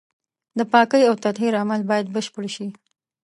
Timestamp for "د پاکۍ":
0.57-1.03